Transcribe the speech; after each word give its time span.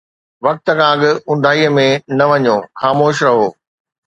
وقت 0.45 0.63
کان 0.67 0.79
اڳ 0.91 1.01
اونداهيءَ 1.29 1.67
۾ 1.77 1.87
نه 2.17 2.25
وڃو، 2.29 2.57
خاموش 2.79 3.15
رهو 3.25 3.47